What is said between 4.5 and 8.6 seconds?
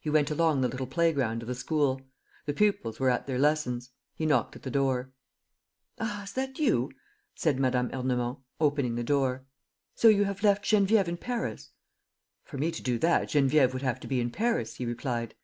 at the door. "Ah, is that you?" said Mme. Ernemont,